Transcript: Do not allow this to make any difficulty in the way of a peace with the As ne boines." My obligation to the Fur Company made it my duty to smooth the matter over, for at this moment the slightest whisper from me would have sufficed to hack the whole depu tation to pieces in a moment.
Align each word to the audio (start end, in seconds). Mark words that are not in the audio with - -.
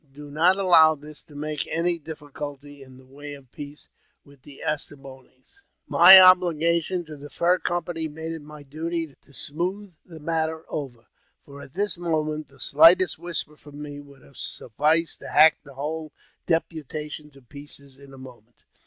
Do 0.11 0.31
not 0.31 0.57
allow 0.57 0.95
this 0.95 1.21
to 1.25 1.35
make 1.35 1.67
any 1.67 1.99
difficulty 1.99 2.81
in 2.81 2.97
the 2.97 3.05
way 3.05 3.35
of 3.35 3.43
a 3.43 3.47
peace 3.49 3.87
with 4.25 4.41
the 4.41 4.63
As 4.63 4.89
ne 4.89 4.97
boines." 4.97 5.59
My 5.85 6.19
obligation 6.19 7.05
to 7.05 7.15
the 7.15 7.29
Fur 7.29 7.59
Company 7.59 8.07
made 8.07 8.31
it 8.31 8.41
my 8.41 8.63
duty 8.63 9.13
to 9.21 9.31
smooth 9.31 9.93
the 10.03 10.19
matter 10.19 10.65
over, 10.69 11.05
for 11.39 11.61
at 11.61 11.73
this 11.73 11.99
moment 11.99 12.47
the 12.49 12.59
slightest 12.59 13.19
whisper 13.19 13.55
from 13.55 13.79
me 13.79 13.99
would 13.99 14.23
have 14.23 14.37
sufficed 14.37 15.19
to 15.19 15.27
hack 15.27 15.59
the 15.63 15.75
whole 15.75 16.11
depu 16.47 16.83
tation 16.83 17.31
to 17.33 17.41
pieces 17.43 17.99
in 17.99 18.11
a 18.11 18.17
moment. 18.17 18.63